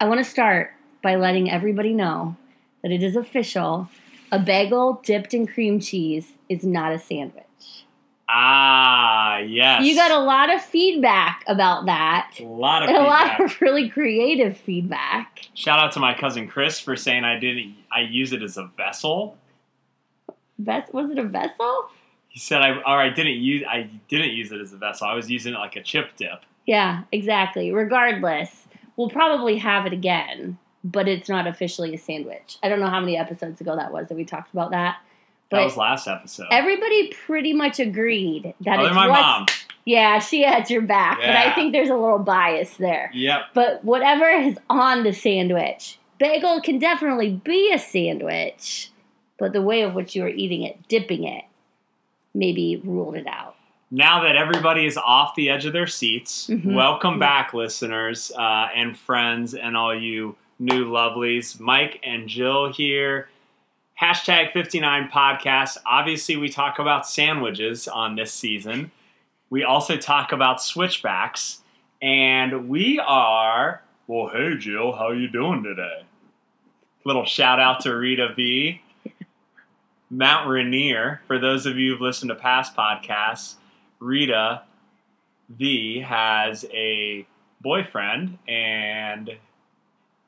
[0.00, 2.36] I want to start by letting everybody know
[2.82, 3.88] that it is official.
[4.30, 7.44] A bagel dipped in cream cheese is not a sandwich.
[8.28, 9.84] Ah, yes.
[9.84, 12.32] You got a lot of feedback about that.
[12.40, 15.42] a lot of And a lot of really creative feedback.
[15.54, 17.76] Shout out to my cousin Chris for saying I didn't.
[17.90, 19.38] I use it as a vessel.
[20.58, 21.88] Ves- was it a vessel?
[22.28, 25.06] He said I or I didn't use I didn't use it as a vessel.
[25.06, 26.42] I was using it like a chip dip.
[26.66, 27.70] Yeah, exactly.
[27.72, 28.65] Regardless,
[28.96, 32.58] we'll probably have it again, but it's not officially a sandwich.
[32.62, 34.96] I don't know how many episodes ago that was that we talked about that.
[35.50, 36.48] That was last episode.
[36.50, 39.46] everybody pretty much agreed that oh, Other it's my mom.
[39.84, 43.08] Yeah, she had your back, but I think there's a little bias there.
[43.14, 43.40] Yep.
[43.54, 48.90] But whatever is on the sandwich, bagel can definitely be a sandwich,
[49.38, 51.44] but the way of which you are eating it, dipping it,
[52.34, 53.45] maybe ruled it out.
[53.90, 56.74] Now that everybody is off the edge of their seats, Mhm.
[56.74, 61.60] welcome back, listeners uh, and friends, and all you new lovelies.
[61.60, 63.28] Mike and Jill here.
[64.00, 65.76] Hashtag 59 podcast.
[65.86, 68.90] Obviously, we talk about sandwiches on this season.
[69.50, 71.62] We also talk about switchbacks,
[72.02, 73.82] and we are.
[74.08, 76.02] Well, hey Jill, how you doing today?
[77.04, 78.80] Little shout out to Rita V.
[80.10, 81.20] Mount Rainier.
[81.26, 83.54] For those of you who've listened to past podcasts,
[84.00, 84.62] Rita
[85.48, 87.26] V has a
[87.60, 89.30] boyfriend, and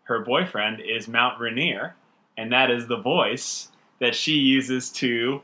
[0.05, 1.95] her boyfriend is Mount Rainier,
[2.37, 3.69] and that is the voice
[4.01, 5.41] that she uses to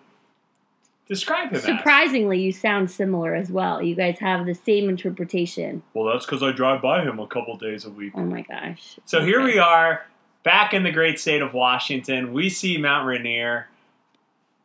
[1.09, 1.63] describe him as.
[1.65, 3.83] Surprisingly, you sound similar as well.
[3.83, 5.83] You guys have the same interpretation.
[5.93, 8.13] Well, that's because I drive by him a couple days a week.
[8.15, 8.99] Oh my gosh.
[9.05, 9.53] So here Okay.
[9.55, 10.07] we are,
[10.45, 12.33] back in the great state of Washington.
[12.33, 13.69] We see Mount Rainier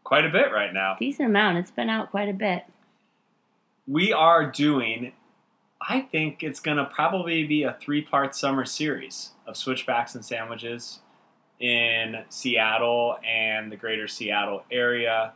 [0.03, 0.95] quite a bit right now.
[0.99, 1.57] Decent amount.
[1.57, 2.63] It's been out quite a bit.
[3.89, 5.11] We are doing
[5.81, 10.23] i think it's going to probably be a three part summer series of switchbacks and
[10.23, 10.99] sandwiches
[11.59, 15.33] in seattle and the greater seattle area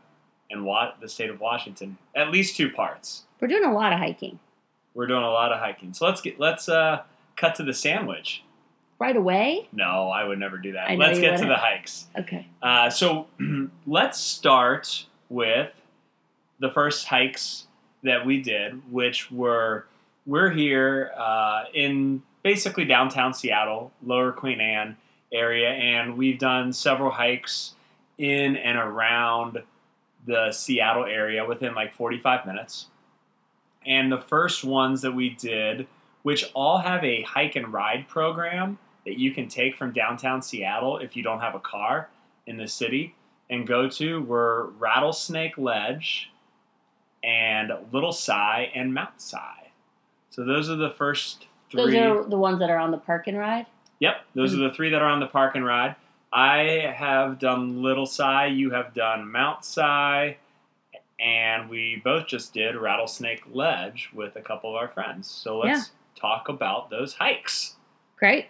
[0.52, 1.98] and what the state of washington.
[2.16, 3.23] At least two parts.
[3.42, 4.39] We're doing a lot of hiking.
[4.94, 5.94] we're doing a lot of hiking.
[5.94, 7.02] So let's get let's uh
[7.36, 8.44] cut to the sandwich.
[9.00, 9.67] Right away?
[9.73, 10.98] no i would never do that.
[10.98, 12.06] Let's get to the hikes.
[12.17, 12.48] Okay.
[12.61, 13.27] uh, so
[13.88, 15.72] let's start with
[16.60, 17.67] the first hikes
[18.03, 19.86] that we did, which were
[20.25, 24.97] we're here uh, in basically downtown Seattle, Lower Queen Anne
[25.31, 27.75] area, and we've done several hikes
[28.17, 29.64] in and around
[30.25, 32.87] the Seattle area within like 45 minutes.
[33.86, 35.87] And the first ones that we did,
[36.21, 40.97] which all have a hike and ride program that you can take from downtown Seattle
[40.99, 42.09] if you don't have a car
[42.47, 43.15] in the city
[43.49, 46.31] and go to were Rattlesnake Ledge
[47.23, 49.38] and Little Si and Mount Si.
[50.30, 51.84] So those are the first three.
[51.84, 53.66] Those are the ones that are on the park and ride?
[54.00, 54.67] Yep, those are mm-hmm.
[54.67, 55.95] the three that are on the park and ride.
[56.32, 60.38] I have done Little Si, you have done Mount Si,
[61.20, 65.30] and we both just did Rattlesnake Ledge with a couple of our friends.
[65.30, 67.76] So let's talk about those hikes.
[68.17, 68.48] Great.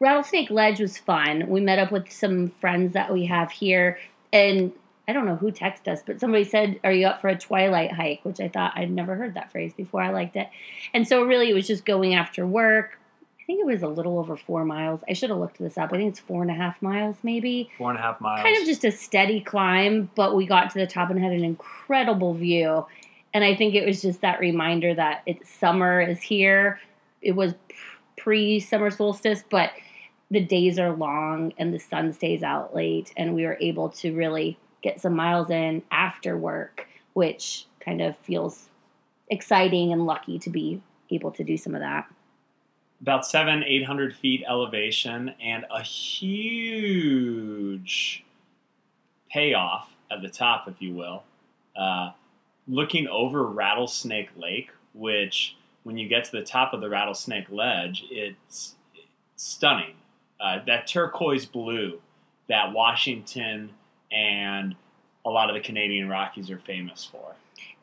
[0.00, 1.48] Rattlesnake Ledge was fun.
[1.48, 3.98] We met up with some friends that we have here,
[4.32, 4.72] and
[5.06, 7.92] I don't know who texted us, but somebody said, Are you up for a twilight
[7.92, 8.20] hike?
[8.24, 10.02] Which I thought I'd never heard that phrase before.
[10.02, 10.48] I liked it.
[10.94, 12.98] And so, really, it was just going after work.
[13.44, 15.02] I think it was a little over four miles.
[15.06, 15.92] I should have looked this up.
[15.92, 17.70] I think it's four and a half miles, maybe.
[17.76, 18.40] Four and a half miles.
[18.40, 21.44] Kind of just a steady climb, but we got to the top and had an
[21.44, 22.86] incredible view.
[23.34, 26.80] And I think it was just that reminder that it's summer is here.
[27.20, 27.52] It was
[28.16, 29.72] pre summer solstice, but
[30.30, 33.12] the days are long and the sun stays out late.
[33.14, 38.16] And we were able to really get some miles in after work, which kind of
[38.18, 38.68] feels
[39.28, 40.80] exciting and lucky to be
[41.10, 42.06] able to do some of that.
[43.00, 47.04] about seven, eight hundred feet elevation, and a huge
[49.30, 51.24] payoff at the top, if you will.
[51.76, 52.12] Uh,
[52.68, 58.04] looking over Rattlesnake Lake, which when you get to the top of the Rattlesnake Ledge,
[58.10, 58.76] it's
[59.36, 59.96] stunning.
[60.40, 62.00] Uh, that turquoise blue
[62.48, 63.70] that Washington
[64.14, 64.74] and
[65.24, 67.34] a lot of the Canadian Rockies are famous for.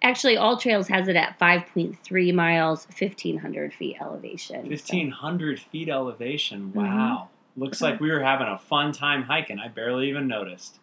[0.04, 4.64] Actually, All Trails has it at 5.3 miles, 1,500 feet elevation.
[4.64, 6.72] So- 1500 feet elevation.
[6.72, 6.76] Mhm.
[6.76, 7.28] Wow.
[7.58, 9.60] Looks like we were having a fun time hiking.
[9.60, 10.80] I barely even noticed.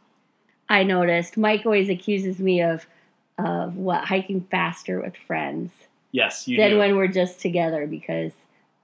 [0.69, 1.37] I noticed.
[1.39, 2.87] Mike always accuses me of,
[3.39, 5.73] of what, hiking faster with friends
[6.13, 6.79] Yes, you than do.
[6.79, 8.33] when we're just together because,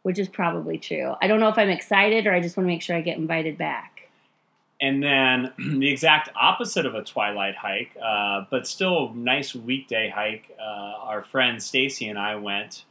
[0.03, 1.15] which is probably true.
[1.21, 3.19] I don't know if I'm excited or I just want to make sure I get
[3.19, 3.94] invited back.
[4.81, 10.09] And then the exact opposite of a twilight hike, uh, but still a nice weekday
[10.09, 10.51] hike.
[10.59, 12.85] Uh, our friend Stacy and I went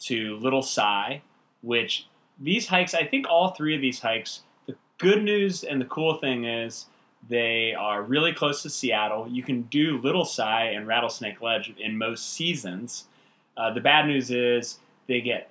[0.00, 1.22] to Little Si,
[1.62, 2.06] which
[2.38, 6.14] these hikes, I think all three of these hikes, the good news and the cool
[6.18, 6.86] thing is
[7.28, 9.26] they are really close to Seattle.
[9.28, 13.06] You can do Little Si and Rattlesnake Ledge in most seasons.
[13.56, 14.78] Uh, the bad news is
[15.08, 15.50] they get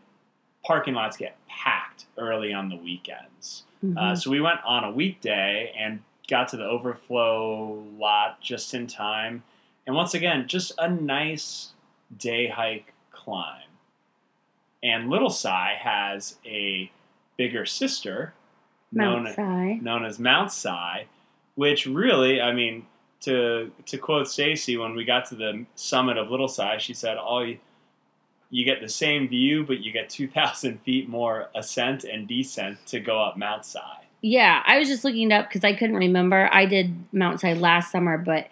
[0.66, 3.64] parking lots get packed early on the weekends.
[3.84, 3.98] Mhm.
[3.98, 8.88] Uh, so we went on a weekday and got to the overflow lot just in
[8.88, 9.44] time.
[9.86, 11.72] And once again, just a nice
[12.18, 13.62] day hike climb.
[14.84, 16.92] And Little Si has a
[17.38, 18.34] bigger sister
[18.92, 19.26] known,
[19.82, 21.06] known as Mount Si,
[21.56, 22.86] which really, I mean,
[23.22, 27.18] to to quote Stacy, when we got to the summit of Little Si, she said,
[27.18, 27.58] "All you,
[28.50, 32.86] you get the same view, but you get two thousand feet more ascent and descent
[32.88, 33.80] to go up Mount Si."
[34.22, 36.50] Yeah, I was just looking it up because I couldn't remember.
[36.52, 38.48] I did Mount Si last summer, but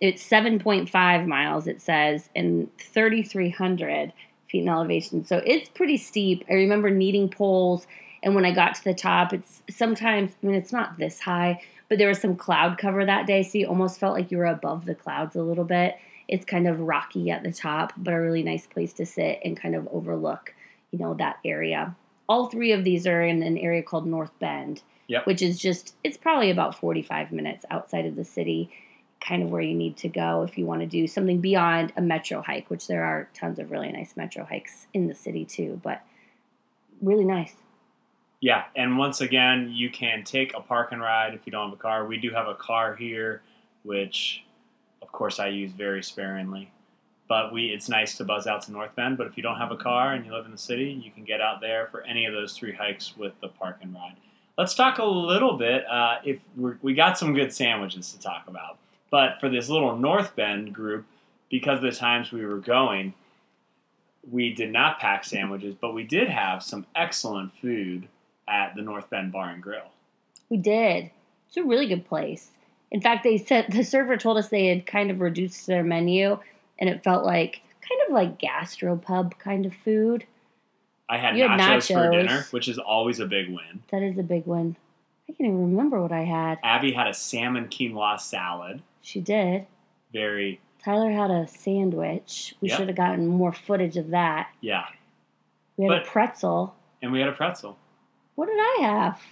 [0.00, 4.12] it's 7.5 miles, it says, and 3,300
[4.50, 5.24] feet in elevation.
[5.24, 6.44] So it's pretty steep.
[6.50, 7.86] I remember needing poles,
[8.22, 11.62] and when I got to the top, it's sometimes, I mean, it's not this high,
[11.88, 14.46] but there was some cloud cover that day, so you almost felt like you were
[14.46, 15.96] above the clouds a little bit.
[16.28, 19.56] It's kind of rocky at the top, but a really nice place to sit and
[19.56, 20.54] kind of overlook,
[20.90, 21.94] you know, that area.
[22.28, 25.26] All three of these are in an area called North Bend Yep.
[25.26, 28.70] which is just it's probably about 45 minutes outside of the city
[29.20, 32.00] kind of where you need to go if you want to do something beyond a
[32.00, 35.78] metro hike which there are tons of really nice metro hikes in the city too
[35.82, 36.02] but
[37.02, 37.54] really nice
[38.40, 41.78] Yeah, and once again, you can take a park and ride if you don't have
[41.78, 42.06] a car.
[42.06, 43.42] We do have a car here,
[43.84, 44.44] which,
[45.04, 46.70] of course, I use very sparingly.
[47.28, 49.18] But we, it's nice to buzz out to North Bend.
[49.18, 51.24] But if you don't have a car and you live in the city, you can
[51.24, 54.16] get out there for any of those three hikes with the park and ride.
[54.56, 55.84] Let's talk a little bit.
[55.86, 58.78] Uh, if we got some good sandwiches to talk about,
[59.10, 61.06] but for this little North Bend group,
[61.50, 63.14] because of the times we were going,
[64.30, 68.08] we did not pack sandwiches, but we did have some excellent food
[68.48, 69.90] at the North Bend Bar and Grill.
[70.48, 71.10] we did
[71.46, 72.48] it's a really good place
[72.94, 76.38] in fact they said the server told us they had kind of reduced their menu
[76.78, 80.24] and it felt like kind of like gastropub kind of food
[81.06, 83.82] I had You had nachos, for dinner, which is always a big win.
[83.90, 84.74] that is a big win.
[85.28, 88.80] i can't even remember what i had Abby had a salmon quinoa salad.
[89.02, 89.66] she did
[90.12, 92.54] Very, Tyler had a sandwich.
[92.60, 92.78] We Yep.
[92.78, 94.50] should have gotten more footage of that.
[94.60, 94.84] yeah.
[95.76, 96.74] We had But- a pretzel.
[97.02, 97.76] And we had a pretzel.
[98.36, 99.22] What did I have?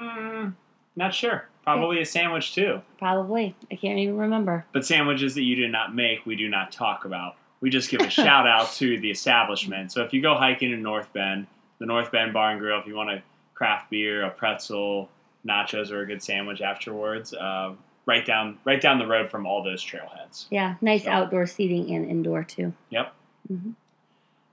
[0.00, 0.54] Mm,
[0.96, 1.48] not sure.
[1.78, 2.80] Probably a sandwich too.
[2.98, 3.54] Probably.
[3.70, 4.64] I can't even remember.
[4.72, 7.36] But sandwiches that you did not make, we do not talk about.
[7.60, 9.92] We just give a shout out to the establishment.
[9.92, 11.46] So if you go hiking in North Bend,
[11.78, 13.22] the North Bend Bar and Grill, if you want a
[13.54, 15.08] craft beer, a pretzel,
[15.46, 17.72] nachos, or a good sandwich afterwards, uh,
[18.06, 20.46] right down right down the road from all those trailheads.
[20.50, 22.72] Yeah, nice So- outdoor seating and indoor too.
[22.90, 23.12] Yep.
[23.52, 23.74] Mhm.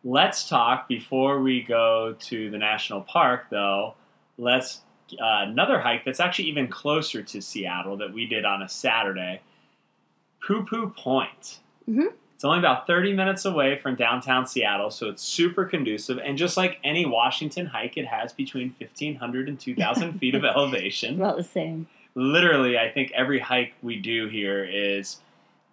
[0.04, 3.96] Let's talk before we go to the national park, though.
[4.38, 4.81] Let's
[5.13, 9.42] uh, another hike that's actually even closer to Seattle that we did on a Saturday.
[10.45, 11.59] Poo Poo Point.
[11.89, 12.13] Mhm.
[12.36, 16.19] It's only about 30 minutes away from downtown Seattle, so it's super conducive.
[16.19, 21.15] And just like any Washington hike, it has between 1,500 and 2,000 feet of elevation
[21.15, 21.88] About the same.
[22.13, 25.19] literally, I think every hike we do here is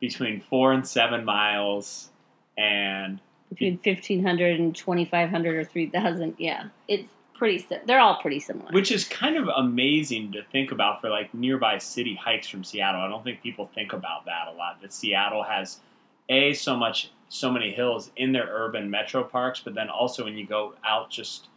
[0.00, 2.08] between four and seven miles,
[2.56, 3.20] and
[3.50, 6.34] Between 1500 and 2500 or 3000.
[6.38, 6.68] Yeah.
[6.88, 7.04] It's
[7.44, 8.70] pretty they're all pretty similar.
[8.72, 13.00] which is kind of amazing to think about for like nearby city hikes from Seattle.
[13.02, 14.80] I don't think people think about that a lot.
[14.80, 15.80] That Seattle has
[16.28, 20.38] a so much, so many hills in their urban metro parks, but then also when
[20.38, 21.48] you go out, just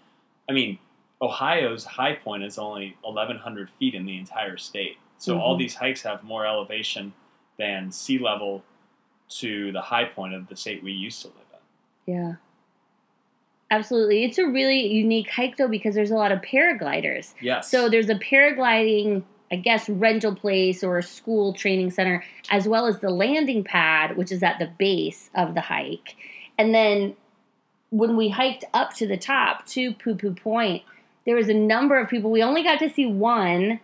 [0.49, 0.77] I mean,
[1.21, 4.97] Ohio's high point is only 1,100 feet in the entire state.
[5.17, 5.59] So all Mhm.
[5.59, 7.13] these hikes have more elevation
[7.57, 8.63] than sea level
[9.29, 11.35] to the high point of the state we used to live
[12.07, 12.13] in.
[12.13, 12.33] yeah.
[13.69, 14.23] Absolutely.
[14.23, 17.33] It's a really unique hike though because there's a lot of paragliders.
[17.41, 17.69] Yes.
[17.69, 22.87] So there's a paragliding, I guess, rental place or a school training center, as well
[22.87, 26.15] as the landing pad, which is at the base of the hike.
[26.57, 27.15] And then
[27.89, 30.83] when we hiked up to the top to Poo Poo Point,
[31.25, 32.31] there was a number of people.
[32.31, 33.79] We only got to see one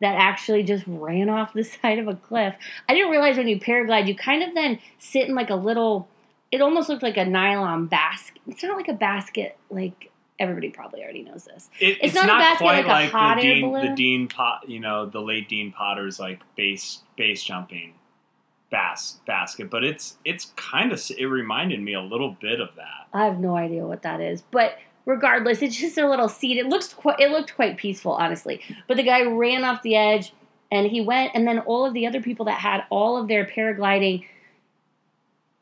[0.00, 2.54] that actually just ran off the side of a cliff.
[2.88, 6.08] I didn't realize when you paraglide, you kind of then sit in like a little,
[6.56, 8.40] it almost looked like a nylon basket.
[8.48, 11.68] It's not like a basket, like everybody probably already knows this.
[11.78, 13.94] It, It's not a basket quite like a hot the air Dean, the?
[13.94, 17.92] Dean Pot, you know, the late Dean Potter's like base base jumping
[18.70, 23.06] bass basket, but it's it's kind of it reminded me a little bit of that.
[23.12, 26.56] I have no idea what that is, but regardless, it's just a little seat.
[26.56, 28.62] It looks quite, it looked quite peaceful, honestly.
[28.88, 30.32] But the guy ran off the edge,
[30.72, 33.44] and he went, and then all of the other people that had all of their
[33.44, 34.24] paragliding.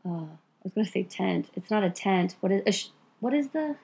[0.09, 0.27] Uh,
[0.64, 1.50] was going to say tent.
[1.54, 2.37] It's not a tent.
[2.40, 2.88] What is a sh-
[3.21, 3.76] what is the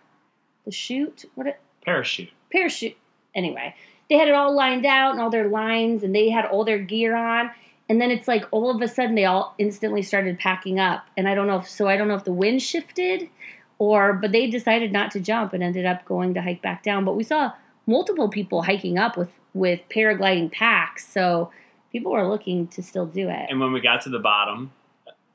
[0.65, 1.25] the chute?
[1.35, 2.31] What it, Parachute.
[2.51, 2.97] parachute.
[3.35, 3.75] Anyway,
[4.09, 6.79] they had it all lined out and all their lines, and they had all their
[6.79, 7.51] gear on.
[7.89, 11.07] And then it's like all of a sudden they all instantly started packing up.
[11.17, 11.89] And I don't know if so.
[11.89, 13.29] I don't know if the wind shifted,
[13.79, 17.05] or but they decided not to jump and ended up going to hike back down.
[17.05, 17.53] But we saw
[17.87, 21.51] multiple people hiking up with with paragliding packs, so
[21.91, 23.47] people were looking to still do it.
[23.51, 24.71] And when we got to the bottom,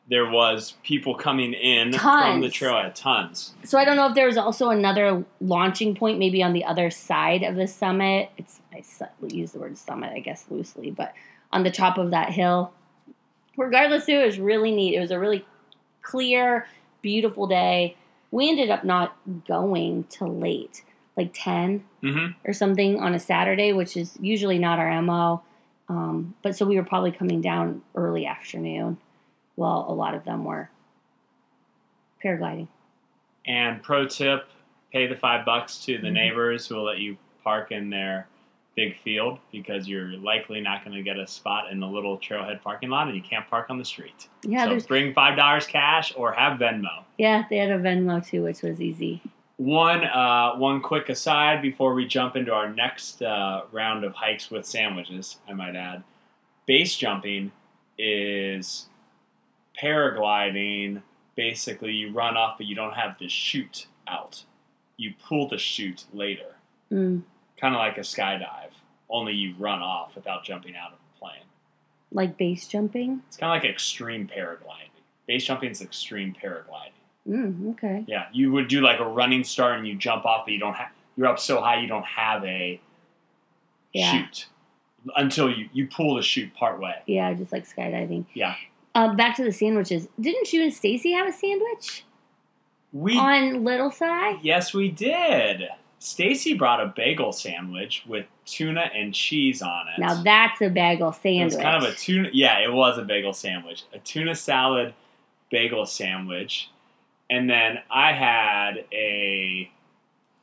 [0.08, 2.54] there was people coming in from the Tons.
[2.54, 3.54] trail at tons.
[3.64, 6.92] So I don't know if there was also another launching point, maybe on the other
[6.92, 8.30] side of the summit.
[8.38, 8.84] It's I
[9.28, 11.14] use the word summit, I guess loosely, but
[11.52, 12.72] on the top of that hill.
[13.58, 14.96] Regardless, it was really neat.
[14.96, 15.46] It was a really
[16.02, 16.68] clear,
[17.02, 17.96] beautiful day.
[18.32, 19.16] We ended up not
[19.48, 20.84] going till late,
[21.16, 25.42] like ten hmm or something on a Saturday, which is usually not our mo.
[25.88, 28.98] Um, but so we were probably coming down early afternoon,
[29.56, 30.70] while a lot of them were
[32.24, 32.68] paragliding.
[33.46, 34.50] And pro tip:
[34.92, 36.14] pay the five bucks to the Mhm.
[36.14, 38.28] neighbors who will let you park in their
[38.76, 42.62] big field because you're likely not going to get a spot in the little trailhead
[42.62, 44.28] parking lot, and you can't park on the street.
[44.44, 47.04] Yeah, so there's bring five dollars cash or have Venmo.
[47.18, 49.22] Yeah, they had a Venmo too, which was easy.
[49.58, 54.52] One, uh, one quick aside before we jump into our next uh, round of hikes
[54.52, 55.40] with sandwiches.
[55.48, 56.04] I might add,
[56.66, 57.54] base jumping
[57.98, 58.90] is
[59.82, 61.02] paragliding.
[61.36, 64.44] Basically, you run off, but you don't have the chute out.
[64.98, 66.56] You pull the chute later,
[66.92, 67.24] Mm,
[67.60, 68.70] kind of like a skydive.
[69.10, 71.42] Only you run off without jumping out of the plane.
[72.12, 73.22] like base jumping.
[73.28, 74.90] It's kind of like extreme paragliding.
[75.28, 76.92] Base jumping is extreme paragliding.
[77.28, 78.06] Mm, okay.
[78.08, 80.76] Yeah, you would do like a running start and you jump off, but you don't
[80.76, 80.90] have.
[81.18, 82.80] You're up so high you don't have a
[83.92, 84.12] Yeah.
[84.12, 84.48] chute
[85.18, 86.96] until you you pull the chute part way.
[87.08, 88.26] Yeah, just like skydiving.
[88.34, 88.56] Yeah.
[88.96, 90.08] Um, back to the sandwiches.
[90.20, 92.06] Didn't you and Stacy have a sandwich
[92.94, 94.06] We on Little Si?
[94.42, 95.64] yes we did.
[96.00, 100.00] Stacy brought a bagel sandwich with tuna and cheese on it.
[100.00, 101.54] Now that's a bagel it sandwich.
[101.56, 102.30] was kind of a tuna.
[102.32, 103.84] Yeah, it was a bagel sandwich.
[103.94, 104.94] A tuna salad
[105.52, 106.70] bagel sandwich,
[107.30, 109.72] and then I had a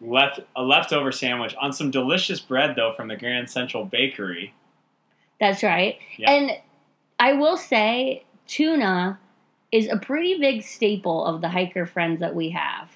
[0.00, 4.52] left a leftover sandwich on some delicious bread though from the Grand Central Bakery.
[5.38, 5.96] That's right.
[6.16, 6.30] Yeah.
[6.30, 6.50] And
[7.20, 9.18] I will say, tuna
[9.70, 12.90] is a pretty big staple of the hiker friends that we have.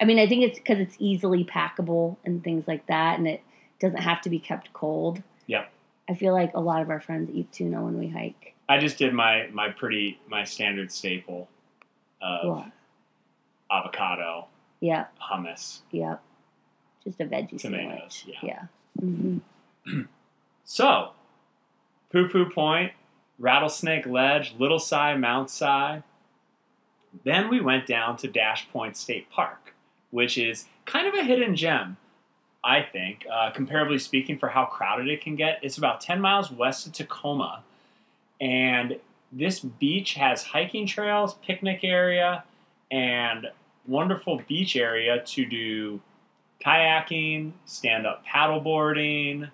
[0.00, 3.42] I mean, I think it's because it's easily packable and things like that, and it
[3.80, 5.22] doesn't have to be kept cold.
[5.46, 5.66] Yeah.
[6.08, 8.54] I feel like a lot of our friends eat tuna when we hike.
[8.68, 11.48] I just did my my pretty my standard staple
[12.20, 12.66] of What?
[13.70, 14.46] avocado,
[14.80, 15.80] Yep, hummus.
[15.90, 16.22] yep.
[17.04, 18.42] Just a veggie Tomatoes, sandwich.
[18.42, 18.62] yeah.
[19.00, 19.38] hmm
[20.64, 21.10] So,
[22.10, 22.92] Poo Poo Point,
[23.38, 26.02] Rattlesnake Ledge, Little Si, Mount Si.
[27.24, 29.74] Then we went down to Dash Point State Park,
[30.10, 31.96] which is kind of a hidden gem,
[32.62, 35.60] I think, uh, comparably speaking, for how crowded it can get.
[35.62, 37.62] It's about 10 miles west of Tacoma,
[38.40, 38.98] and
[39.32, 42.44] this beach has hiking trails, picnic area,
[42.90, 43.48] and
[43.86, 46.00] wonderful beach area to do
[46.64, 49.50] kayaking, stand up paddleboarding,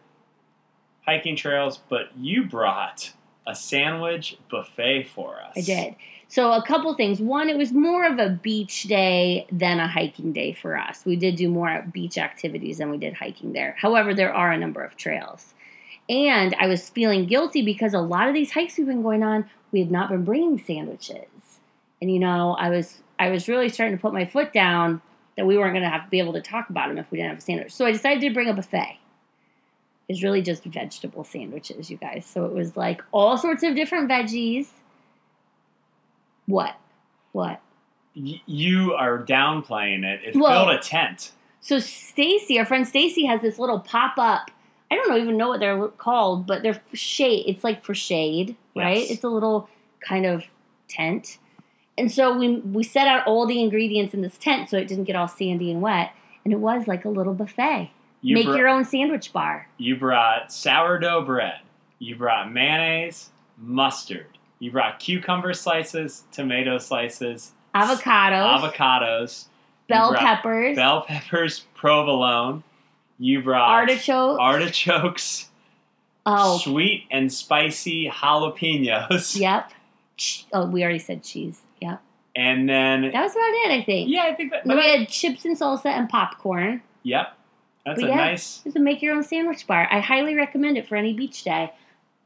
[1.07, 3.13] hiking trails, but you brought
[3.51, 5.53] a sandwich buffet for us.
[5.57, 5.97] I did.
[6.29, 7.21] So a couple things.
[7.21, 11.05] One, it was more of a beach day than a hiking day for us.
[11.05, 13.75] We did do more beach activities than we did hiking there.
[13.79, 15.55] However, there are a number of trails.
[16.09, 19.51] And I was feeling guilty because a lot of these hikes we've been going on,
[19.73, 21.27] we had not been bringing sandwiches.
[22.01, 25.03] And you know, I was I was really starting to put my foot down
[25.37, 27.19] that we weren't going to have to be able to talk about them if we
[27.19, 27.73] didn't have a sandwich.
[27.73, 28.99] So I decided to bring a buffet.
[30.11, 32.27] It's really just vegetable sandwiches, you guys.
[32.27, 34.67] So it was like all sorts of different veggies.
[36.47, 36.75] What?
[37.31, 37.61] What?
[38.17, 40.21] Y- you are downplaying it.
[40.25, 41.31] It Well- filled a tent.
[41.61, 44.51] So Stacy, our friend Stacy, has this little pop up.
[44.91, 47.45] I don't know, even know what they're called, but they're shade.
[47.47, 48.99] It's like for shade, right?
[49.03, 49.11] Yes.
[49.13, 49.69] It's a little
[50.01, 50.43] kind of
[50.89, 51.39] tent.
[51.97, 55.05] And so we we set out all the ingredients in this tent so it didn't
[55.05, 56.11] get all sandy and wet,
[56.45, 57.93] and it was like a little buffet.
[58.23, 59.67] You, Make br- your own sandwich bar.
[59.79, 61.61] you brought sourdough bread.
[61.99, 64.27] You brought mayonnaise, mustard.
[64.59, 69.45] You brought cucumber slices, tomato slices, Avocados, avocados,
[69.89, 72.63] bell peppers, bell peppers, provolone.
[73.19, 74.39] You brought artichokes.
[74.41, 75.49] artichokes,
[76.27, 79.37] oh, sweet and spicy jalapenos.
[79.41, 79.71] yep.
[80.53, 81.61] Oh, we already said cheese.
[81.81, 82.03] Yep.
[82.37, 84.11] And then, That was about it, I think.
[84.11, 84.67] yeah, I think that.
[84.67, 86.83] We had chips and salsa and popcorn.
[87.03, 87.35] Yep.
[87.85, 88.17] That's But a yeah.
[88.17, 88.63] nice.
[88.65, 89.89] It's a make your own sandwich bar.
[89.91, 91.73] I highly recommend it for any beach day.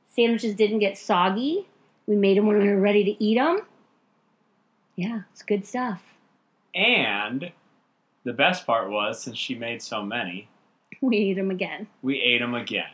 [0.08, 1.66] Sandwiches didn't get soggy.
[2.06, 3.60] We made them when we were ready to eat them.
[4.96, 6.02] Yeah, it's good stuff.
[6.74, 7.52] And
[8.24, 10.48] the best part was, since she made so many,
[11.00, 11.88] We ate them again.
[12.02, 12.90] We ate them again.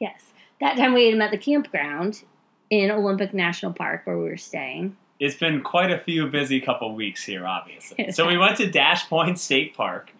[0.00, 0.32] Yes.
[0.60, 2.22] That time we ate them at the campground
[2.70, 4.96] in Olympic National Park where we were staying.
[5.20, 8.12] It's been quite a few busy couple weeks here, obviously.
[8.12, 10.12] so we went to Dash Point State Park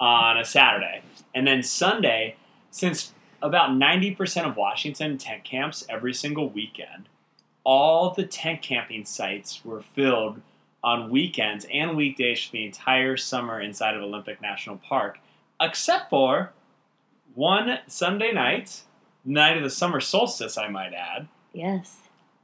[0.00, 1.02] on a Saturday.
[1.38, 2.34] And then Sunday,
[2.72, 7.08] since about 90% of Washington tent camps every single weekend,
[7.62, 10.40] all the tent camping sites were filled
[10.82, 15.20] on weekends and weekdays for the entire summer inside of Olympic National Park,
[15.60, 16.50] except for
[17.36, 18.82] one Sunday night,
[19.24, 21.98] night of the summer solstice, I might add, Yes.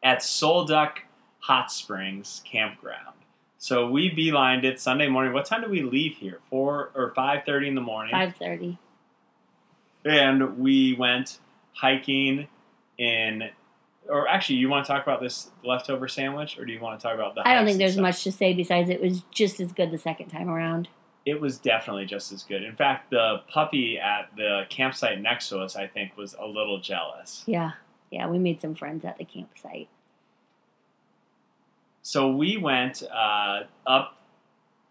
[0.05, 1.01] at Sol Duc
[1.41, 3.17] Hot Springs Campground.
[3.59, 5.33] So we beelined it Sunday morning.
[5.33, 6.39] What time do we leave here?
[6.51, 8.15] Four or five thirty in the morning.
[8.15, 8.77] 5.30.
[10.05, 11.39] And we went
[11.75, 12.49] hiking
[12.99, 13.51] in.
[14.09, 17.03] Or actually, you want to talk about this leftover sandwich, or do you want to
[17.03, 17.49] talk about the?
[17.49, 18.03] I don't think there's stuff?
[18.03, 20.89] much to say besides it was just as good the second time around.
[21.25, 22.63] It was definitely just as good.
[22.63, 26.81] In fact, the puppy at the campsite next to us, I think, was a little
[26.81, 27.45] jealous.
[27.47, 27.73] Yeah.
[28.11, 29.89] Yeah, we made some friends at the campsite.
[32.03, 34.19] So we went uh, up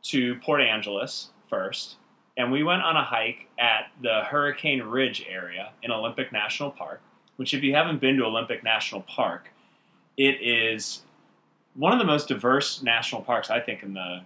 [0.06, 1.98] to Port Angeles first,
[2.38, 7.02] and we went on a hike at the Hurricane Ridge area in Olympic National Park.
[7.36, 9.50] Which, if you haven't been to Olympic National Park,
[10.18, 11.02] it is
[11.74, 14.22] one of the most diverse national parks I think in the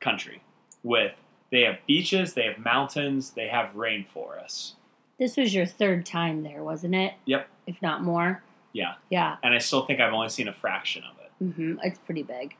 [0.00, 0.42] country.
[0.82, 1.12] With
[1.50, 4.72] they have beaches, they have mountains, they have rainforests.
[5.18, 7.14] This was your third time there, wasn't it?
[7.24, 7.48] Yep.
[7.66, 8.42] If not more.
[8.72, 8.94] Yeah.
[9.08, 9.36] Yeah.
[9.42, 11.44] And I still think I've only seen a fraction of it.
[11.44, 11.78] Mm-hmm.
[11.82, 12.54] It's pretty big.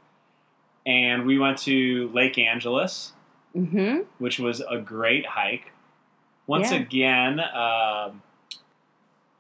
[0.87, 3.13] And we went to Lake Angeles,
[3.65, 5.73] hmm which was a great hike.
[6.47, 6.79] Once Yeah.
[6.79, 8.23] again, um,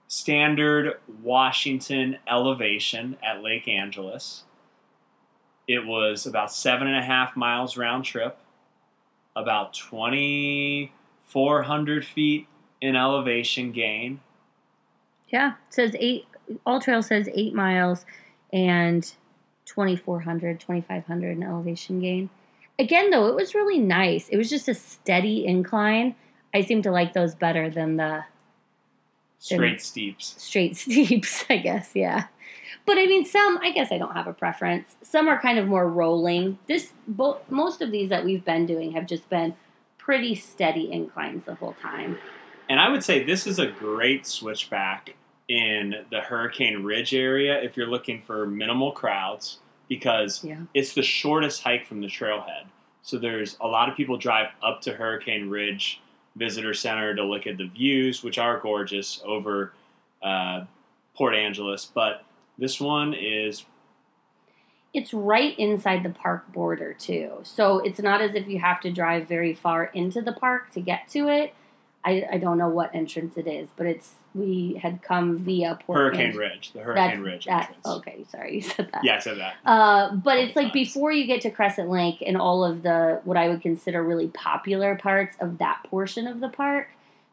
[0.08, 4.44] standard Washington elevation at Lake Angeles.
[5.68, 8.38] It was about seven and a half miles round trip,
[9.34, 12.46] about 2,400 feet
[12.80, 14.20] in elevation gain.
[15.28, 15.54] Yeah.
[15.68, 16.26] It says eight,
[16.64, 18.06] All Trail says eight miles
[18.52, 19.02] and
[19.64, 22.30] 2,400, 2,500 in elevation gain.
[22.78, 24.28] Again, though, it was really nice.
[24.28, 26.14] It was just a steady incline.
[26.54, 28.24] I seem to like those better than the
[29.38, 30.34] Straight steeps.
[30.38, 32.26] straight steeps, I guess, yeah.
[32.84, 34.96] But I mean, some, I guess I don't have a preference.
[35.02, 36.58] Some are kind of more rolling.
[36.66, 39.54] This, both, most of these that we've been doing have just been
[39.98, 42.18] pretty steady inclines the whole time.
[42.68, 45.14] And I would say this is a great switchback
[45.48, 50.60] in the Hurricane Ridge area if you're looking for minimal crowds because Yeah.
[50.74, 52.64] it's the shortest hike from the trailhead.
[53.02, 56.00] So there's a lot of people drive up to Hurricane Ridge
[56.34, 59.72] Visitor Center to look at the views, which are gorgeous over
[60.22, 60.64] uh,
[61.14, 61.84] Port Angeles.
[61.84, 62.24] But
[62.58, 63.64] this one is
[64.92, 67.40] It's right inside the park border, too.
[67.42, 70.80] So it's not as if you have to drive very far into the park to
[70.80, 71.54] get to it.
[72.06, 75.98] I, I don't know what entrance it is, but it's we had come via Port
[75.98, 77.86] Hurricane Ridge, the That's Hurricane Ridge that, entrance.
[77.86, 79.02] Okay, sorry, you said that.
[79.02, 79.56] Yeah, I said that.
[79.64, 80.72] Uh, but it's like Times.
[80.72, 84.28] before you get to Crescent Lake and all of the what I would consider really
[84.28, 86.90] popular parts of that portion of the park.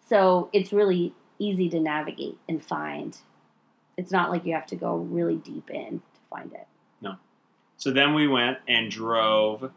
[0.10, 3.16] So it's really easy to navigate and find.
[3.96, 6.66] It's not like you have to go really deep in to find it.
[7.00, 7.18] No.
[7.78, 9.72] So then we went and drove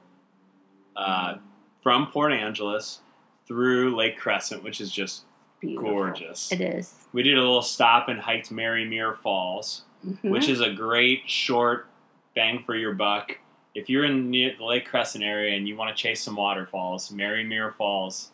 [0.96, 1.34] uh,
[1.82, 3.00] from Port Angeles
[3.46, 5.22] through Lake Crescent, which is just
[5.60, 5.90] Beautiful.
[5.90, 6.50] gorgeous.
[6.52, 6.94] It is.
[7.12, 10.30] We did a little stop and hiked Marymere Falls, Mhm.
[10.30, 11.86] which is a great short
[12.34, 13.38] bang for your buck.
[13.74, 17.10] If you're in the the Lake Crescent area and you want to chase some waterfalls,
[17.10, 18.32] Marymere Falls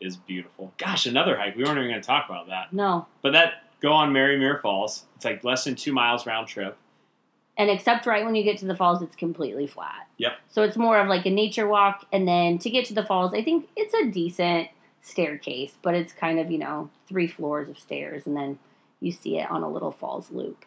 [0.00, 0.72] is beautiful.
[0.78, 1.56] Gosh, another hike.
[1.56, 2.72] We weren't even going to talk about that.
[2.72, 3.06] no.
[3.22, 5.06] But that go on Marymere Falls.
[5.16, 6.76] It's like less than two miles round trip.
[7.60, 10.08] And except right when you get to the falls, it's completely flat.
[10.16, 10.32] Yep.
[10.48, 12.06] So it's more of like a nature walk.
[12.10, 14.68] And then to get to the falls, I think it's a decent
[15.02, 18.26] staircase, but it's kind of, you know, three floors of stairs.
[18.26, 18.58] And then
[18.98, 20.64] you see it on a little falls loop.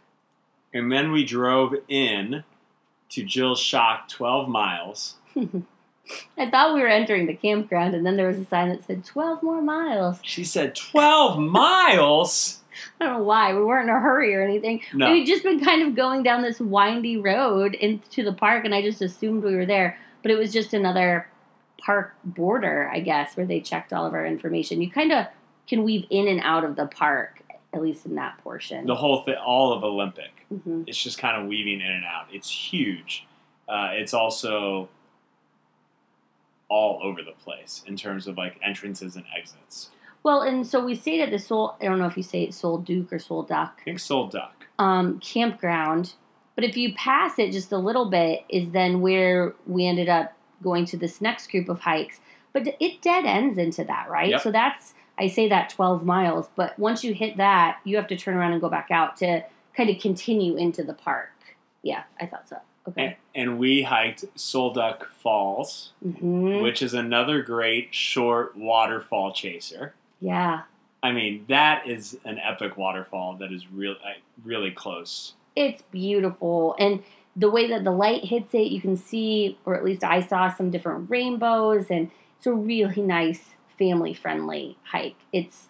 [0.72, 2.44] And then we drove in
[3.10, 5.16] to Jill's Shock 12 miles.
[6.38, 9.04] I thought we were entering the campground, and then there was a sign that said
[9.04, 10.20] 12 more miles.
[10.22, 12.60] She said, 12 miles?
[13.00, 13.54] I don't know why.
[13.54, 14.82] We weren't in a hurry or anything.
[14.94, 15.12] No.
[15.12, 18.82] We'd just been kind of going down this windy road into the park, and I
[18.82, 19.98] just assumed we were there.
[20.22, 21.28] But it was just another
[21.80, 24.82] park border, I guess, where they checked all of our information.
[24.82, 25.28] You kind of
[25.68, 27.42] can weave in and out of the park,
[27.74, 28.86] at least in that portion.
[28.86, 30.46] The whole thing, all of Olympic.
[30.50, 32.28] hmm It's just kind of weaving in and out.
[32.32, 33.26] It's huge.
[33.68, 34.90] Uh, it's also
[36.70, 39.90] all over the place in terms of like entrances and exits.
[40.24, 42.54] Well, and so we stayed at the Soul, I don't know if you say it
[42.54, 43.78] Soul Duke or Sol Duc.
[43.82, 44.66] I think Sol Duc.
[44.80, 46.14] um, campground.
[46.56, 50.34] But if you pass it just a little bit, is then where we ended up
[50.62, 52.20] going to this next group of hikes.
[52.54, 54.30] But it dead ends into that, right?
[54.30, 54.42] Yep.
[54.42, 58.16] So that's I say that 12 miles, but once you hit that, you have to
[58.16, 59.44] turn around and go back out to
[59.76, 61.30] kind of continue into the park.
[61.84, 62.58] Yeah, I thought so.
[62.88, 63.18] Okay.
[63.36, 69.94] And, and we hiked Sol Duc Falls, hmm which is another great short waterfall chaser.
[70.24, 70.62] Yeah.
[71.04, 74.14] I mean, that is an epic waterfall that is real, uh,
[74.46, 75.34] really close.
[75.54, 76.76] It's beautiful.
[76.80, 77.04] And
[77.36, 80.50] the way that the light hits it, you can see, or at least I saw
[80.50, 85.18] some different rainbows, and it's a really nice family friendly hike.
[85.34, 85.68] It's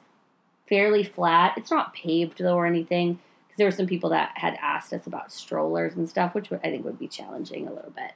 [0.69, 1.53] fairly flat.
[1.57, 5.07] It's not paved though or anything, because there were some people that had asked us
[5.07, 8.11] about strollers and stuff, which I think would be challenging a little bit.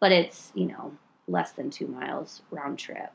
[0.00, 0.92] But it's, you know,
[1.28, 3.12] less than two miles round trip.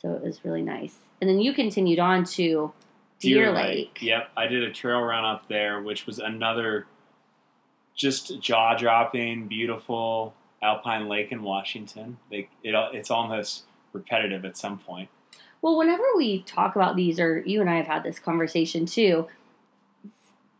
[0.00, 0.96] So it was really nice.
[1.20, 2.72] And then you continued on to
[3.18, 3.98] Deer, Lake.
[4.00, 6.86] Yep, I did a trail run up there, which was another
[7.94, 12.18] just jaw dropping, beautiful alpine lake in Washington.
[12.30, 15.08] They, it, it's almost repetitive at some point.
[15.62, 19.26] Well, whenever we talk about these, or you and I have had this conversation too,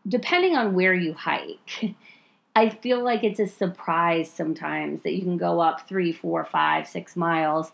[0.07, 1.95] depending on where you hike,
[2.55, 6.87] I feel like it's a surprise sometimes that you can go up three, four, five,
[6.87, 7.71] six miles,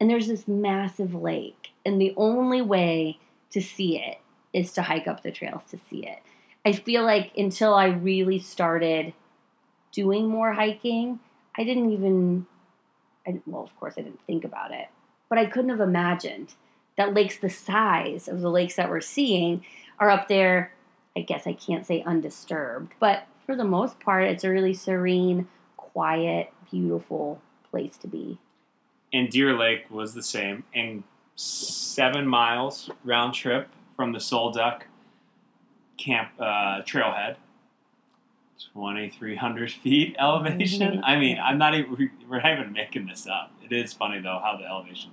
[0.00, 3.18] and there's this massive lake, and the only way
[3.50, 4.18] to see it
[4.52, 6.18] is to hike up the trails to see it.
[6.64, 9.12] I feel like until I really started
[9.92, 11.20] doing more hiking,
[11.56, 12.46] I didn't even,
[13.26, 14.88] I, well, of course, I didn't think about it,
[15.28, 16.54] but I couldn't have imagined
[16.96, 19.64] that lakes the size of the lakes that we're seeing
[19.98, 20.72] are up there.
[21.16, 25.48] I guess I can't say undisturbed, but for the most part, it's a really serene,
[25.76, 28.38] quiet, beautiful place to be.
[29.16, 30.64] And Deer Lake was the same.
[30.74, 31.02] And
[31.36, 34.86] seven miles round trip from the Sol Duc
[35.96, 37.36] camp uh, trailhead.
[38.74, 41.02] 2,300 feet elevation.
[41.06, 43.52] I mean, I'm not even, we're not even making this up.
[43.64, 45.12] It is funny though how the elevation.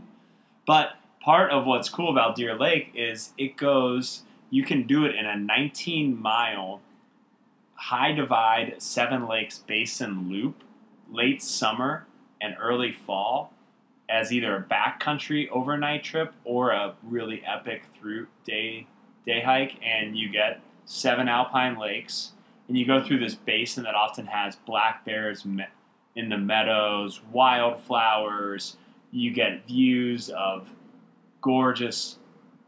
[0.67, 5.15] But part of what's cool about Deer Lake is it goes, you can do it
[5.15, 6.81] in a 19 mile
[7.75, 10.61] high divide seven lakes basin loop
[11.09, 12.05] late summer
[12.41, 13.52] and early fall
[14.13, 18.85] as either a backcountry overnight trip or a really epic through day
[19.25, 22.33] day hike and you get seven alpine lakes
[22.67, 25.45] and you go through this basin that often has black bears
[26.15, 28.77] in the meadows wildflowers
[29.11, 30.67] you get views of
[31.41, 32.17] gorgeous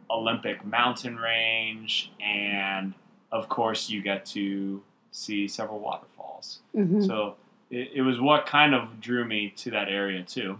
[0.09, 2.93] olympic mountain range and
[3.31, 4.81] of course you get to
[5.11, 7.05] see several waterfalls Mhm.
[7.05, 7.35] so
[7.69, 10.59] it, it was what kind of drew me to that area too.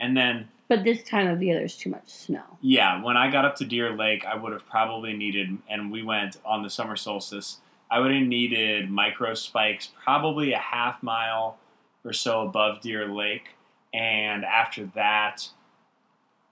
[0.00, 2.42] And then, But this time of year, there's too much snow.
[2.62, 6.02] yeah, when I got up to Deer Lake, I would have probably needed, and we
[6.02, 7.58] went on the summer solstice,
[7.90, 11.58] I would have needed micro spikes probably a half mile
[12.04, 13.50] or so above Deer Lake.
[13.92, 15.48] And after that,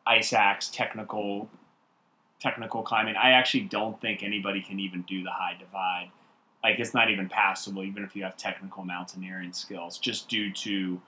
[0.07, 1.49] ice axe technical
[2.41, 3.17] technical climbing.
[3.17, 6.11] I actually don't think anybody can even do the high divide.
[6.63, 11.01] Like it's not even passable, even if you have technical mountaineering skills, just due to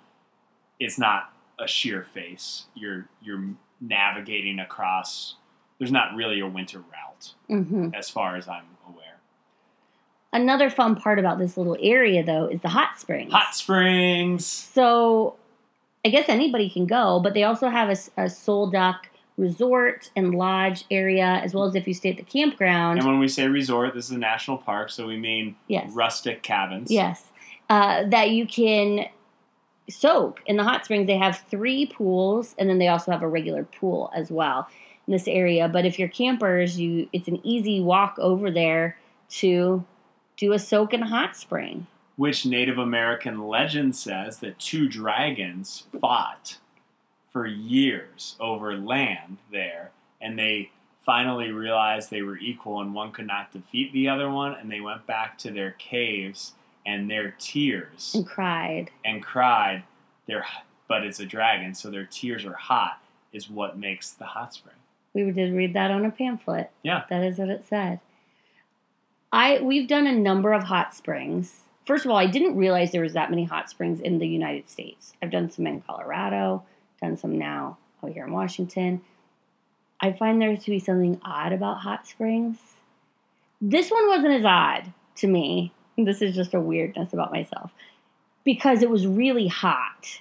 [0.79, 2.65] it's not a sheer face.
[2.75, 3.45] You're you're
[3.81, 5.37] navigating across.
[5.79, 9.21] There's not really a winter route, hmm as far as I'm aware.
[10.33, 13.33] Another fun part about this little area, though, is the hot springs.
[13.33, 14.47] Hot springs.
[14.47, 15.37] So
[16.05, 20.85] I guess anybody can go, but they also have a Sol Duc resort and lodge
[20.91, 22.99] area, as well as if you stay at the campground.
[22.99, 25.91] And when we say resort, this is a national park, so we mean yes.
[25.93, 26.91] rustic cabins.
[26.91, 27.25] Yes.
[27.69, 29.07] Uh, that you can
[29.91, 31.07] soak in the hot springs.
[31.07, 34.69] They have three pools, and then they also have a regular pool as well
[35.07, 35.69] in this area.
[35.69, 38.97] But if you're campers, you it's an easy walk over there
[39.31, 39.85] to
[40.37, 41.87] do a soak in a hot spring.
[42.21, 46.59] which Native American legend says that two dragons fought
[47.33, 50.71] for years over land there, and they
[51.07, 54.81] finally realized they were equal and one could not defeat the other one, and they
[54.81, 56.53] went back to their caves
[56.87, 58.91] and their tears And cried.
[59.05, 59.85] and cried.
[60.27, 60.45] Their
[60.89, 63.01] but it's a dragon, so their tears are hot,
[63.33, 64.75] is what makes the hot spring.
[65.15, 66.71] We did read that on a pamphlet.
[66.83, 67.05] Yeah.
[67.11, 68.01] That is what it said.
[69.33, 71.63] I we've done a number of hot springs.
[71.87, 74.69] First of all, I didn't realize there was that many hot springs in the United
[74.69, 75.13] States.
[75.23, 76.65] I've done some in Colorado,
[77.01, 79.01] done some now out here in Washington.
[80.01, 82.59] I find there to be something odd about hot springs.
[83.61, 85.73] This one wasn't as odd to me.
[86.11, 87.73] This is just a weirdness about myself
[88.45, 90.21] because it was really hot.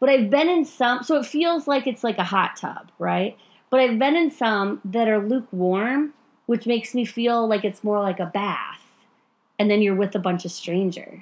[0.00, 3.36] But I've been in some, so it feels like it's like a hot tub, right?
[3.70, 6.12] But I've been in some that are lukewarm,
[6.46, 8.82] which makes me feel like it's more like a bath.
[9.58, 11.20] And then you're with a bunch of strangers.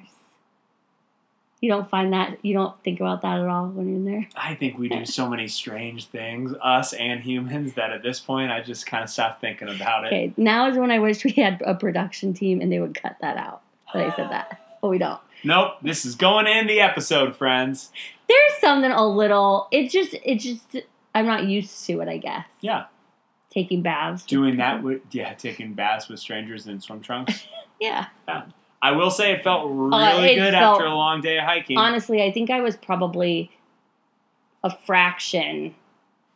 [1.61, 4.29] You don't find that you don't think about that at all when you're in there.
[4.35, 8.51] I think we do so many strange things, us and humans, that at this point
[8.51, 10.09] I just kind of stopped thinking about it.
[10.09, 13.17] Okay, now is when I wish we had a production team and they would cut
[13.21, 13.63] that out.
[13.93, 15.21] But I said that, but we don't.
[15.45, 17.91] Nope, this is going in the episode, friends.
[18.29, 19.69] There's something a little.
[19.71, 20.77] It just, it just.
[21.15, 22.09] I'm not used to it.
[22.09, 22.85] I guess Yeah,
[23.51, 24.25] taking baths.
[24.25, 27.47] doing that with yeah, taking baths with strangers in swim trunks.
[27.81, 28.07] Yeah.
[28.81, 31.43] I will say it felt really Uh, it good felt- after a long day of
[31.45, 31.77] hiking.
[31.77, 33.51] Honestly, I think I was probably
[34.63, 35.75] a fraction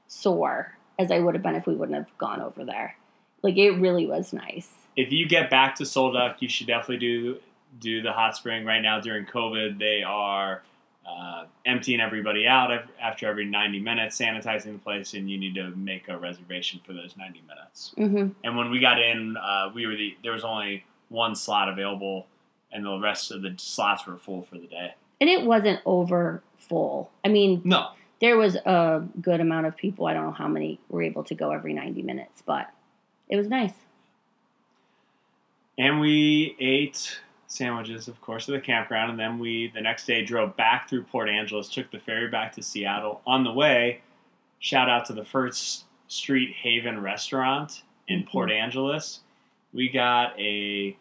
[0.09, 2.97] sore as I would have been if we wouldn't have gone over there.
[3.42, 4.69] Like it really was nice.
[4.97, 7.38] if you get back to Sol Duc, you should definitely do
[7.80, 9.78] do the hot spring right now during COVID.
[9.78, 10.62] They are
[11.06, 15.70] uh, emptying everybody out after every 90 minutes, sanitizing the place, and you need to
[15.76, 17.92] make a reservation for those 90 minutes.
[17.96, 21.68] hmm And when we got in, uh, we were the there was only one slot
[21.68, 22.26] available,
[22.72, 24.94] and the rest of the slots were full for the day.
[25.20, 27.10] And it wasn't over full.
[27.24, 30.06] I mean, No, there was a good amount of people.
[30.06, 32.68] I don't know how many were able to go every 90 minutes, but
[33.28, 33.72] it was nice.
[35.78, 37.20] and we ate
[37.57, 41.05] sandwiches, of course, at the campground, and then we the next day drove back through
[41.05, 43.21] Port Angeles, took the ferry back to Seattle.
[43.27, 44.01] On the way,
[44.59, 48.25] shout out to the First Street Haven restaurant in.
[48.25, 48.62] Port mm-hmm.
[48.62, 49.21] Angeles.
[49.73, 50.97] We got a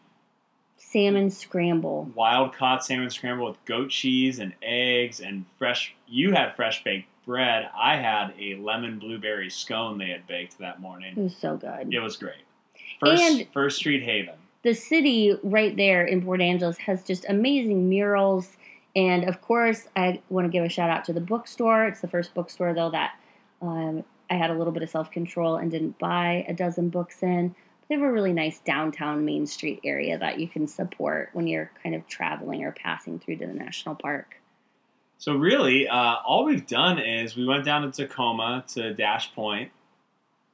[0.78, 2.10] Salmon scramble.
[2.16, 5.96] wild caught salmon scramble with goat cheese and eggs and fresh.
[6.08, 7.70] You had fresh baked bread.
[7.78, 11.14] I had a lemon blueberry scone they had baked that morning.
[11.18, 11.94] It was so good.
[11.94, 12.44] It was great.
[13.00, 14.36] First, And- First Street Haven.
[14.66, 18.58] The city right there in Port Angeles has just amazing murals.
[18.96, 21.86] And of course, I want to give a shout out to the bookstore.
[21.86, 23.12] It's the first bookstore, though, that
[23.62, 27.22] um, I had a little bit of self control and didn't buy a dozen books
[27.22, 27.54] in.
[27.88, 31.70] They have a really nice downtown Main Street area that you can support when you're
[31.84, 34.42] kind of traveling or passing through to the national park.
[35.20, 39.70] So really, uh, all we've done is we went down to Tacoma to Dash Point.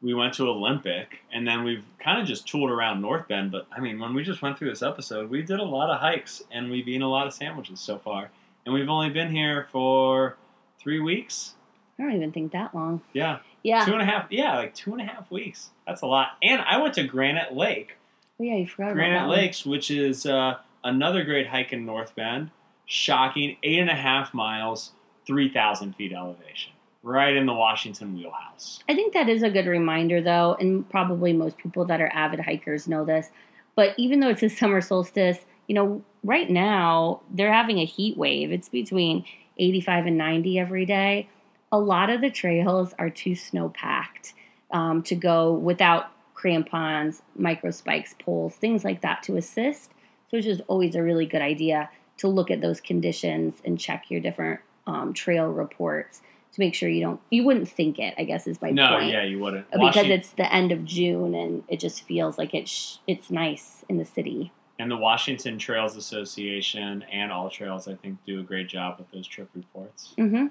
[0.01, 3.51] We went to Olympic, and then we've kind of just tooled around North Bend.
[3.51, 5.99] But I mean, when we just went through this episode, we did a lot of
[5.99, 8.31] hikes and we've eaten a lot of sandwiches so far.
[8.65, 10.37] And we've only been here for
[10.79, 11.53] three weeks.
[11.99, 13.01] I don't even think that long.
[13.13, 13.85] Yeah, Yeah.
[13.85, 14.25] two and a half.
[14.31, 15.69] Yeah, like two and a half weeks.
[15.85, 16.29] That's a lot.
[16.41, 17.97] And I went to Granite Lake.
[18.39, 19.37] Oh, yeah, you forgot about Granite that one.
[19.37, 22.49] Lakes, which is uh, another great hike in North Bend.
[22.87, 24.93] Shocking, eight and a half miles,
[25.27, 26.71] 3,000 feet elevation.
[27.03, 28.79] Right in the Washington wheelhouse.
[28.87, 32.41] I think that is a good reminder, though, and probably most people that are avid
[32.41, 33.29] hikers know this.
[33.75, 38.17] But even though it's a summer solstice, you know, right now they're having a heat
[38.17, 38.51] wave.
[38.51, 39.25] It's between
[39.57, 41.29] 85 and 90 every day.
[41.71, 44.33] A lot of the trails are too snow packed
[44.71, 49.91] um, to go without crampons, micro spikes, poles, things like that to assist.
[50.29, 54.05] So it's just always a really good idea to look at those conditions and check
[54.09, 56.21] your different um, trail reports
[56.53, 59.07] to make sure you don't you wouldn't think it i guess is my no, point
[59.09, 59.65] yeah, you wouldn't.
[59.71, 63.83] because Washington- it's the end of june and it just feels like it's it's nice
[63.89, 68.43] in the city and the Washington Trails Association and All Trails, I think, do a
[68.43, 70.13] great job with those trip reports.
[70.17, 70.47] hmm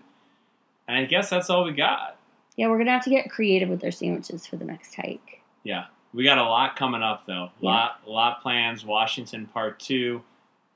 [0.86, 2.16] And I guess that's all we got.
[2.56, 5.86] yeah we're gonna have to get creative with our sandwiches for the next hike Yeah,
[6.14, 7.50] we got a lot coming up though.
[7.60, 7.70] Yeah.
[7.70, 8.84] Lot, lot plans.
[8.84, 10.22] Washington Part Two.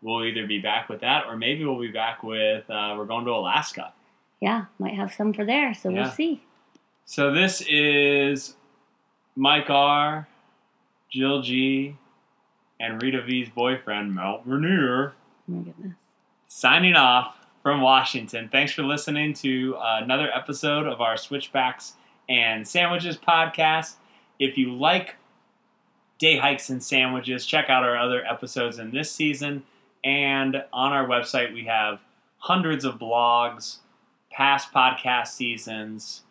[0.02, 2.68] We'll either be back with that, or maybe we'll be back with.
[2.68, 3.93] Uh, we're going to Alaska.
[4.44, 6.02] Yeah might have some for there so Yeah.
[6.02, 6.42] we'll see
[7.06, 8.56] So this is
[9.36, 10.28] Mike R,
[11.10, 11.96] Jill G,
[12.78, 15.14] and Rita V's boyfriend, Mount Rainier,
[15.48, 15.94] oh my goodness
[16.46, 18.48] signing off from Washington.
[18.48, 21.94] Thanks for listening to another episode of our Switchbacks
[22.28, 23.94] and Sandwiches podcast.
[24.38, 25.16] If you like
[26.18, 29.64] day hikes and sandwiches, check out our other episodes in this season.
[30.04, 31.98] And on our website, we have
[32.38, 33.78] hundreds of blogs,
[34.34, 36.22] past podcast seasons,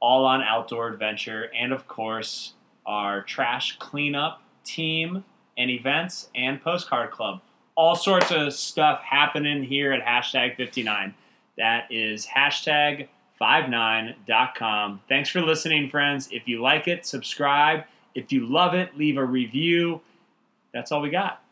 [0.00, 2.52] all on outdoor adventure, and of course,
[2.84, 5.24] our trash cleanup team
[5.56, 7.40] and events and postcard club.
[7.76, 11.14] All sorts of stuff happening here at hashtag 59.
[11.56, 13.08] That is hashtag
[13.40, 15.00] 59.com.
[15.08, 16.28] Thanks for listening, friends.
[16.30, 17.84] If you like it, subscribe.
[18.14, 20.02] If you love it, leave a review.
[20.72, 21.43] That's all we got.